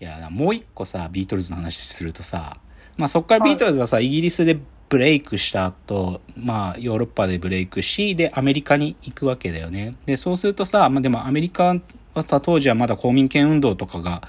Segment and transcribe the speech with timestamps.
[0.00, 2.56] いや、もう一個さ、ビートルズの話するとさ、
[2.96, 9.94] まあそっからビートルズはさ、イギリスでブレイクした後、まあヨーロッパでブレイクし、でアメリカに行くわけだよね。
[10.06, 11.76] で、そうするとさ、まあでもアメリカ
[12.14, 14.22] はさ、当時はまだ公民権運動とかが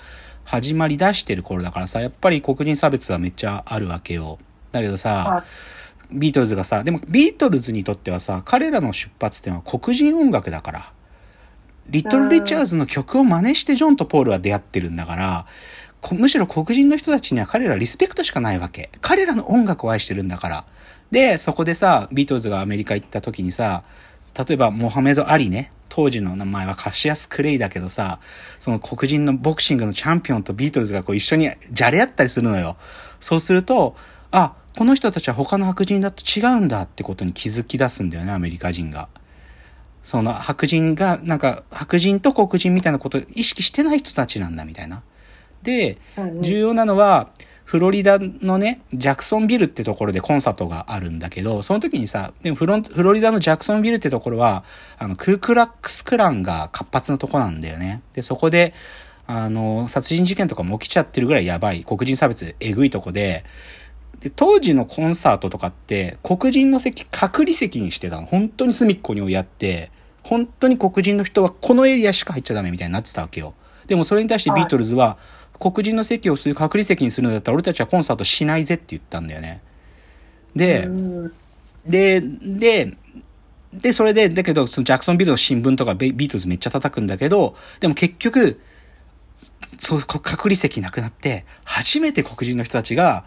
[0.44, 4.40] 始まり出してる頃だからさ、やっぱり黒人差別はめっちゃあるわけよ。
[4.74, 5.46] だけどさ、
[6.12, 10.92] ビートルズがさ、でもビートルズにとってはさ、彼らの出発点は黒人音楽だから。
[11.92, 15.46] リトル・リチャーズの曲を真似してジョンとポールは出会ってるんだから、
[16.14, 18.90] むしろ黒人の人たちには彼らリスペクトしかないわけ。
[19.02, 20.66] 彼らの音楽を愛してるんだから。
[21.12, 23.84] で、そこでさ、ビートルズがアメリカ行った時にさ、
[24.38, 28.20] 例えばモハメド・アリね、当時の名前はカシアス・クレイだけどさ、
[28.62, 32.78] その黒人のボクシングのチャンピオンとビートルズがこう一緒にじゃれ合ったりするのよ。
[33.20, 33.98] そうすると、
[34.32, 39.10] あ、この人たちは他の白人だと違うんだってことに気づき出すんだよね、アメリカ人が。
[40.04, 45.04] その白人が、なんか白人と黒人みたいなことを意識してない人たちなんだみたいな。
[45.64, 45.98] で、
[46.42, 47.30] 重要なのは、
[47.72, 54.66] フロリダのね、ジャクソンビルってところでコンサートがあるんだけど、その時にさ、でもフロフロリダのジャクソンビルってところは、
[54.98, 58.02] あの、クークラックスクランが活発なとこなんだよね。
[58.14, 58.74] で、そこで、
[59.26, 63.46] あの、殺人事件とかも起きちゃってるぐらいやばい、黒人差別えぐいとこで、
[64.20, 68.28] で、当時のコンサートとかって、黒人の席、隔離席にしてたの。
[68.28, 69.92] 本当に隅っこに置いやって、
[70.24, 73.56] 本当に黒人の人はこのエリアしか入っちゃダメみたいになってたわけよ。
[73.88, 75.18] でもそれに対してビートルズは、
[75.60, 79.62] 黒人の席をそういう隔離席にするんだったら俺たちはコンサートしないぜって言ったんだよね。
[80.56, 80.88] で、
[81.86, 82.98] で、で、
[83.74, 88.60] で、それで、だけど、そのジャクソンビルの新聞とかビートルズめっちゃ叩くんだけど、でも結局、
[89.80, 93.24] そう、隔離席なくなって、初めて黒人の人たちが、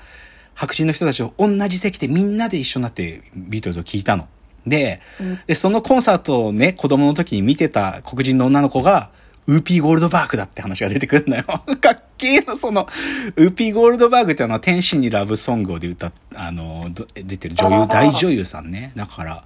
[0.54, 4.28] 白人の人たちを同じ席でみんなで一緒になってビートルズを聞いたの。
[4.66, 5.00] で、
[5.46, 9.10] で、そのコンサートをね、子供の時に見てた黒人の女の子が、
[9.46, 11.44] ウーピーゴールドバーグだって話が出てくるんだよ。
[11.80, 12.88] かっけーの、その、
[13.36, 18.92] ウーピーゴールドバーグってあの、天使にラブソングをで歌っ、あの、出てる女優、大女優さんね。
[18.96, 19.44] だから、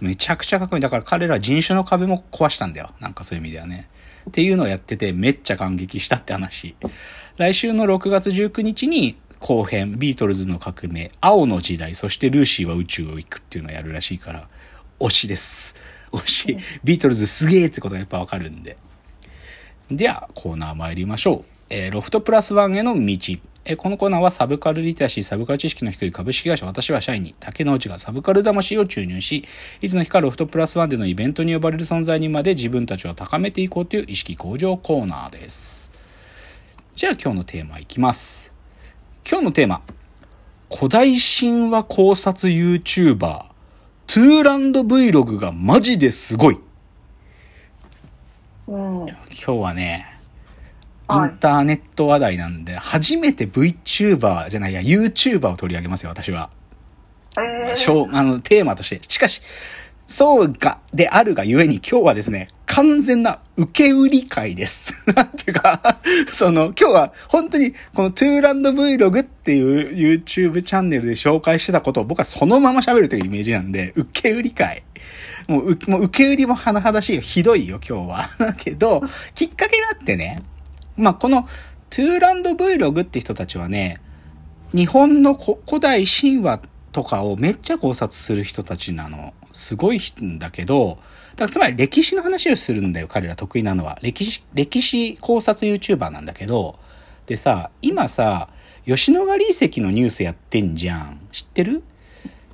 [0.00, 0.80] めちゃくちゃかっこいい。
[0.80, 2.90] だから彼ら人種の壁も壊したんだよ。
[3.00, 3.88] なんかそういう意味ではね。
[4.28, 6.76] っていうのをやってて、めっちゃ感激したって話。
[7.36, 14.48] 来週の6月19日に、後編、ビートルズの革命、青の時代、そしてルーシーは宇宙を行くっていうのをやるらしいから、
[15.00, 15.74] 推しです。
[16.12, 16.58] 推し。
[16.84, 18.76] ビートルズすげえってことがやっぱわかるんで。
[19.90, 21.44] では、コーナー参りましょう。
[21.70, 23.16] えー、ロフトプラスワンへの道。
[23.64, 29.46] えー、このコーナーはサブカルリテラシー、サブカル知識の低い株式会社私は社員に竹之内がサブカル魂を注入し、
[29.80, 35.90] いつの日かロフトプラスワンでのイベントに呼ばれる存在にまで自分たちを高めていこうという意識向上コーナーです。
[36.94, 38.59] じゃあ今日のテーマいきます。
[39.28, 39.82] 今日のテーマ。
[40.74, 43.44] 古代神話考察 YouTuber、
[44.06, 46.58] トゥーランド Vlog がマジですごい。
[48.66, 50.06] うん、今日はね、
[51.10, 56.50] インターネット話題なんで、初めて VTuber じゃないや、YouTuber を取り上げますよ、私は。
[57.36, 59.00] えー、あの、テーマとして。
[59.08, 59.42] しかし、
[60.06, 65.04] そうが、であるがゆえに今日はですね、完全な受け売り会です。
[65.12, 65.98] なんていうか
[66.28, 74.84] その、今日は本当にこのトゥーランド Vlog っていう YouTube チャンネルで紹介してたことを僕はそのまま喋るというイメージなんで、受け売り会。
[75.48, 77.22] もう、もう受け売りも甚だしいよ。
[77.22, 78.28] ひどいよ、今日は。
[78.38, 79.02] だけど、
[79.34, 80.40] きっかけがあってね、
[80.96, 81.48] まあ、この
[81.90, 83.98] トゥーランド Vlog って人たちはね、
[84.72, 86.60] 日本の古代神話
[86.92, 89.34] とかをめっちゃ考察する人たちなの。
[89.50, 91.00] すごいんだけど、
[91.40, 93.98] だからつまり歴史の話をするんだよ、彼ら得意なのは。
[94.02, 96.78] 歴史、歴史考察 YouTuber なんだけど、
[97.24, 98.50] でさ、今さ、
[98.84, 101.18] 吉野ヶ里遺跡のニュースやってんじゃん。
[101.32, 101.82] 知ってる？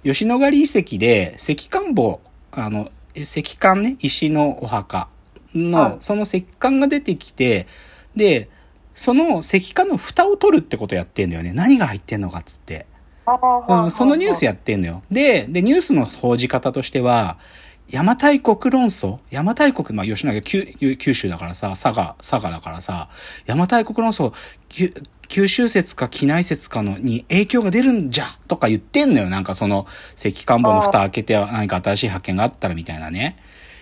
[0.05, 2.21] 吉野ヶ里遺跡で石棺墓、
[2.53, 5.09] あの、石棺ね、石のお墓
[5.53, 7.67] の、その石棺が出てきて、
[8.15, 8.49] で、
[8.95, 11.53] その石棺の蓋を取るってことやってんだよね。
[11.53, 12.87] 何が入ってんのかっつって。
[13.27, 15.03] うん、そのニュースやってんのよ。
[15.11, 17.39] で、で、ニュースの報じ方としては、
[17.89, 19.19] 邪馬台国論争？
[19.31, 23.09] 邪馬台国、まあ、吉永九九州だからさ、佐賀、佐賀だからさ、
[23.47, 24.33] 邪馬台国論争、
[25.29, 28.25] 九州説か機内説かのに影響が出るんじゃ？
[28.49, 29.29] とか言ってんのよ。
[29.29, 29.87] なんかその、
[30.17, 33.37] 石棺墓の蓋開けて何か新しい発見があったらみたいなね。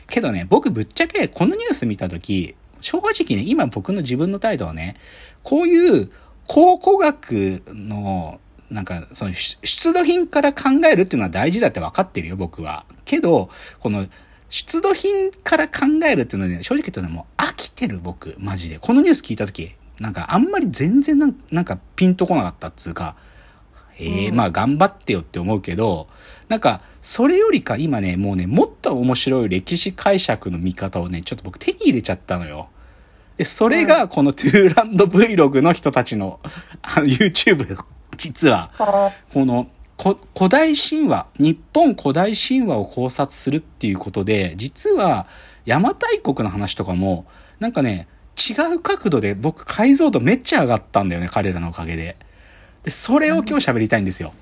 [0.06, 4.96] けどね、僕ぶっちゃけこのニュース見たとき、正直ね、今僕の自分の態度はね、
[5.42, 6.10] こういう
[6.46, 8.38] 考古学の
[8.74, 12.84] なんか、その出土品から考えるっていうのは大事だって分かってるよ、僕は。
[13.04, 13.48] けど、
[13.78, 14.06] この、
[14.50, 18.80] 出土品から考えるっていうのはね、正直言うとね、もう飽きてる僕、マジで。
[18.80, 23.14] このニュース聞いた時、なんかあんまり全然なんなんかピンとこなかったっつうか、
[23.96, 26.08] ええー、まあ頑張ってよって思うけど、
[26.48, 32.70] なんか、それよりか今ね、もうね、もっと面白い歴史解釈の見方をね、ちょっと僕手に入れちゃったのよ。
[33.36, 36.40] で、それがこのトゥーランド Vlog の人たちの
[36.82, 37.84] あの YouTube、
[38.16, 38.70] 実は、
[39.32, 45.26] この古代神話、日本古代神話を考察するっていうことで、実は
[45.66, 47.26] 邪馬台国の話とかも、
[47.60, 52.16] なんかね、違う角度で僕解像度めっちゃ上がったんだよね、彼らのおかげで。
[52.82, 54.34] で、それを今日喋りたいんですよ。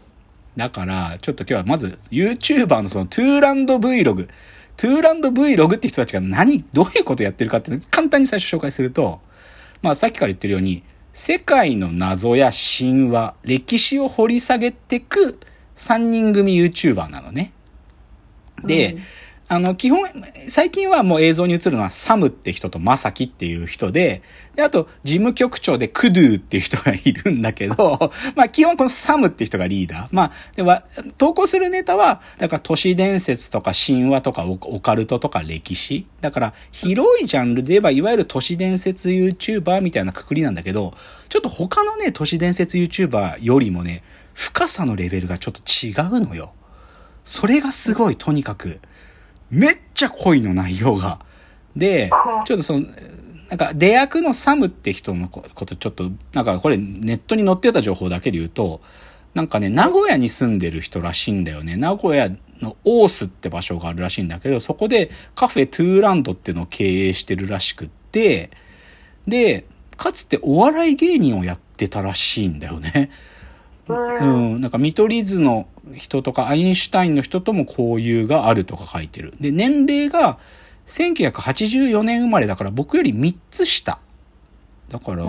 [0.56, 4.28] だから、ちょっと今日はまず YouTuber のそのトゥーランド Vlog、
[4.76, 9.20] トゥーランド Vlog って人たちが何、どういうことやってるかって簡単に最初紹介すると、
[9.82, 15.38] まあさっきから言ってるように、世界の謎や神話、歴史を掘り下げてく
[15.76, 17.52] 3人組 YouTuber なのね。
[18.64, 19.02] で、うん
[19.52, 20.08] あの、基本、
[20.48, 24.22] 最近はもう映像に映るのはサムって人とマサキっていう人で、
[24.54, 27.74] で、あと、事務局長でクドゥっていう人がいるんだけど、
[28.34, 30.08] まあ、基本このサムって人がリーダー。
[30.10, 30.84] まあ、では、
[31.18, 36.06] 投稿するネタは、だから都市伝説とか神話とかオカルトとか歴史。
[36.22, 40.94] だから、広いジャンルで言えば、いわゆる都市伝説 YouTuber みたいなくくりなんだけど、
[41.28, 44.02] ちょっと他のね、都市伝説 YouTuber よりもね、
[44.32, 46.54] 深さのレベルがちょっと違うのよ。
[47.22, 48.80] それがすごい、とにかく。
[49.52, 51.20] めっちゃ濃いの内容が。
[51.76, 52.10] で、
[52.46, 52.86] ちょっとその、
[53.50, 58.80] なんか出役のサムって人のことちょっと、なんかこれネットに載ってた情報だけで言うと、
[59.34, 61.76] なんかね、名古屋に住んでる人らしいんだよね。
[61.76, 62.30] 名古屋
[62.62, 68.50] のオースって場所があるらしいんだけど、そこでカフェトゥーランドっていうのを経営してるらしくって、
[69.26, 69.66] で、
[69.98, 73.10] かつてお笑い芸人をやってたらしいんだよね。
[73.88, 79.34] うん、なんか見取り図の人とかアインシュタインの人とも交友があるとか書いてる。
[79.40, 80.38] で、年齢が
[80.86, 83.98] 1984年生まれだから僕より3つ下。
[84.88, 85.24] だから、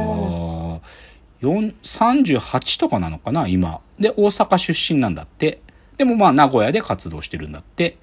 [1.41, 3.81] 38とかなのかな、今。
[3.99, 5.61] で、大阪出身なんだって。
[5.97, 7.97] でもまあ名古屋で活動してるんだって。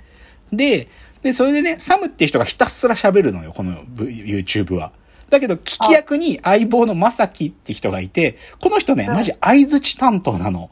[0.53, 0.88] で、
[1.23, 4.93] で、それでね、サムっていう人がひたすら喋るのよ、この YouTube は。
[5.31, 10.71] だけど、聞き役に相棒のまさきって人がいて、この人ね、マジ相づち担当なの。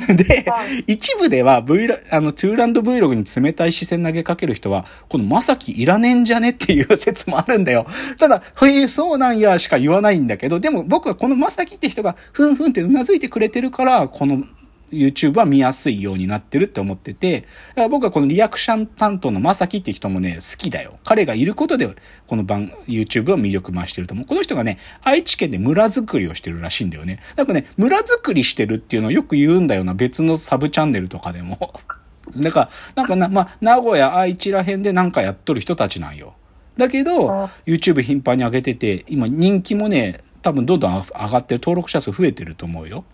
[0.08, 0.46] で、
[0.86, 7.86] 一部では V、あの、トゥーランド Vlog に冷たい視線投げかける人は、このまさきいらねえんじゃねっていう説もあるんだよ。
[8.18, 14.44] ただ、へえ、そうなんやしか言わないんだけど、でも僕はこのまさきって人が、ふんふんってうなずいてくれてるから、この
[14.92, 17.46] YouTube は見やすいようになってるって思ってて、だ
[17.76, 20.98] から僕はこのリアクション担当のまさきって人もね、好きだよ。
[21.04, 21.88] 彼がいることで、
[22.26, 24.26] この番、YouTube は魅力増してると思う。
[24.26, 27.20] この人がね、愛知県で村づくりをしてるらしいんだよね。
[27.36, 31.72] なんかね、村づくりしてるっていうのをよく言うんだよな、別のサブチャンネルとかでも。
[32.36, 36.34] だから、なんかな、まあ、名古屋、愛知ら辺でなんかやっとる人たちなんよ。
[36.76, 43.04] だけど、YouTube 頻繁に上げてて、今人気もね、多分どんどん上がってる登録者数増えてると思うよ。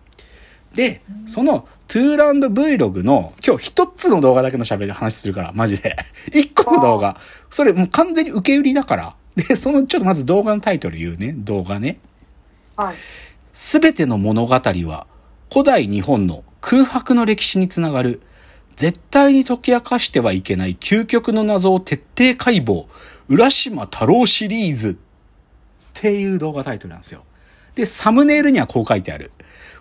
[0.77, 5.97] で、そのトゥーランド Vlog の今日一つの動画だけの喋り話するから、マジで。
[6.33, 7.19] 一個の動画。
[7.51, 9.17] それもう完全に受け売りだから。
[9.35, 11.35] で、そのちょっとまず動画のタイトル言うね。
[11.37, 11.99] 動画ね。
[12.77, 12.95] はい。
[13.53, 15.07] すべての物語は
[15.51, 18.21] 古代日本の空白の歴史につながる
[18.77, 22.87] 絶対に解き明かしてはいけない究極の謎を徹底解剖
[23.29, 24.97] 浦島太郎シリーズっ
[25.95, 27.25] ていう動画タイトルなんですよ。
[27.77, 29.31] で、サムネイルにはこう書いてある。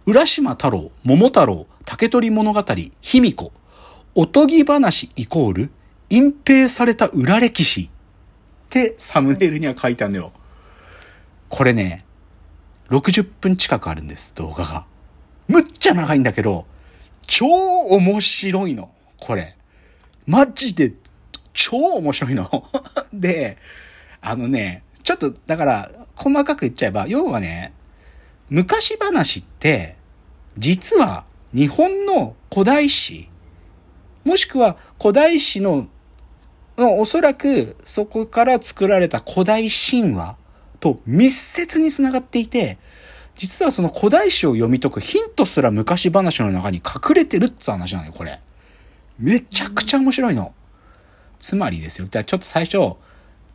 [0.06, 2.64] 浦島太郎、桃太郎、竹取物語、
[3.02, 3.52] 卑弥呼、
[4.14, 5.72] おとぎ話イコール、
[6.10, 7.90] 隠蔽された裏歴史っ
[8.70, 10.34] てサムネイルには書いてあるんだよ。
[11.48, 12.06] これね、
[12.90, 14.86] 60分近くあるんです、動画が。
[15.48, 16.66] むっちゃ長いんだけど、
[17.26, 19.56] 超面白いの、これ。
[20.28, 20.94] マジで、
[21.54, 22.70] 超面白いの。
[23.14, 23.58] で、
[24.20, 27.72] あのね、ちょっと、だから、細かく言っちゃえば、要はね、
[28.50, 29.96] 昔話って、
[30.58, 33.30] 実は日本の古代史、
[34.24, 35.88] もしくは古代史の、
[36.78, 40.38] おそらくそこから作られた古代神話
[40.80, 42.78] と密接につながっていて、
[43.36, 48.40] 実はその古代史を読み解くヒントすら昔話の中に隠れてるって話なのよ、これ。
[49.20, 50.54] めちゃくちゃ面白いの。
[51.40, 52.08] つまりですよ。
[52.08, 52.96] ちょっと最初、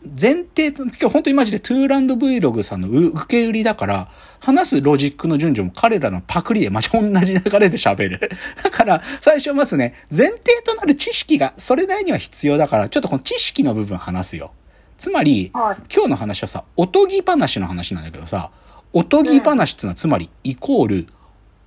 [0.02, 4.08] 前提と、今日本当にマジでトゥーランド Vlog さんの受け売りだから、
[4.40, 8.30] 話すロジックの順序も彼らのパクリで、まじ同じ流れで喋る。
[8.62, 14.52] だから、最初まずね、前提となる知識がそれなりには必要だから、ちょっとこの知識の部分話すよ。
[14.96, 18.50] つまり、はい、今日の話はさ、おとぎ話の話なんだけどさ、
[18.94, 21.06] おとぎ話っていうのはつまり、イコール、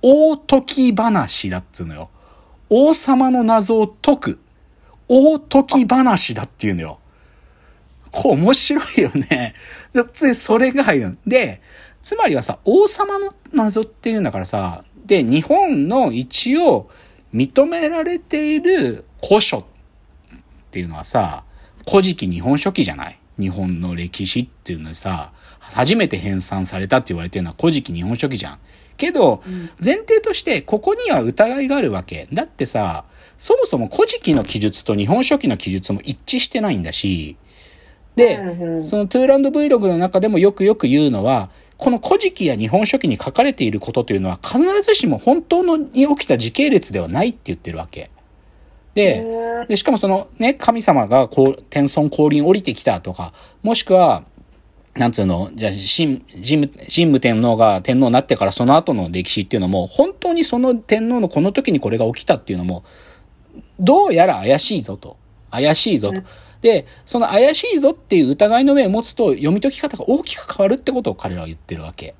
[0.02, 2.10] 大時話だっつうのよ。
[2.68, 4.38] 王様の謎を解く、
[5.08, 6.98] 大時話だっていうのよ。
[8.14, 9.54] 構面白いよね。
[9.92, 11.18] で、それが入る。
[11.26, 11.60] で、
[12.02, 16.90] つまりはさ、王様の謎っていうんだからさ、で、日本の一応
[17.34, 19.64] 認められている古書っ
[20.70, 21.44] ていうのはさ、
[21.88, 23.18] 古事記日本書紀じゃない？
[23.38, 28.58] 日本の歴史っていうのはさ、初めて編纂されたって言われてるのは古事記日本書紀じゃん。
[28.96, 29.42] けど、
[29.84, 32.28] 前提としてここには疑いがあるわけ。
[32.32, 33.04] だってさ、
[33.36, 37.36] そもそも古事記の記述と日本書紀の記述も一致してないんだし、
[38.16, 48.10] で、そのトゥーランド Vlog の中でもよくよく言うのは、この古事記や日本書紀に書かれていることというのは必ずしも本当のに起きた時系列ではないって言ってるわけ。
[48.94, 54.24] で、でしかもそのね、神様がこう、天孫降臨降りてきたとか、もしくは、
[54.94, 62.84] なんつうの、じゃあ、神、神神武天皇が天皇になってからその後の歴史っていうのも、本当にその天皇のこの時にこれが起きたっていうのも、
[63.80, 65.16] どうやら怪しいぞと。
[65.50, 66.22] 怪しいぞと。
[66.64, 72.14] で、その怪しいぞっていう疑いの目を持つと読み解き方が大きく変わるってことを彼らは言ってるわけ。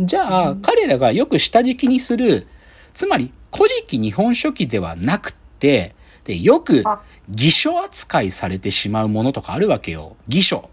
[0.00, 2.46] じゃあ、彼らがよく下敷きにする、
[2.94, 6.82] つまり、古事記日本書紀ではなくて、で、よく
[7.28, 10.16] 偽書扱いされてしまうものとかあるわけよ。
[10.28, 10.70] 偽書。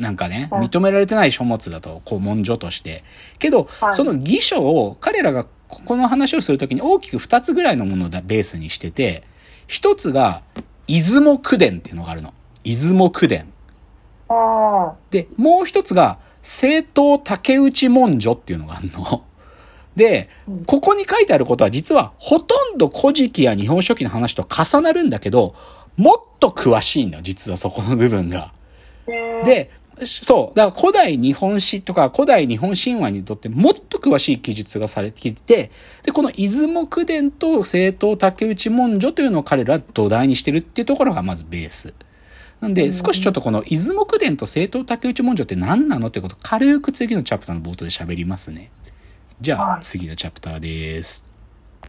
[0.00, 3.04] なんかね、認められてない書物だと、古文書として。
[3.38, 9.22] けど、その偽書を彼らがこの話をするときに大きく二つぐらいのものをベースにしてて、
[9.68, 10.42] 一つが、
[10.90, 12.34] 出雲九伝っていうのがあるの。
[12.64, 13.46] 出雲九伝。
[15.10, 19.24] で、もう一つが、正統竹内文書っていうのがあるの。
[19.94, 20.28] で、
[20.66, 25.54] ここに書いてあることは実はほとんど古事記や日本書紀の話と重なるんだけど、
[25.96, 28.52] もっと詳しいんだよ、実はそこの部分が。
[29.06, 29.70] で、
[30.06, 30.56] そう。
[30.56, 35.70] だから古代日本史とか古代日本神話にとってもっと詳しい記述がされていて、
[36.02, 41.94] で、この出雲九伝と正統竹内文書というのを彼らは土台にしてるっていうところがまずベース。
[42.60, 48.70] なんで、少しちょっとこの出雲九伝と正統竹内文書って何なのってこと軽く次のチャプターの冒頭で喋りますね。
[49.40, 51.29] じゃあ、次のチャプターです。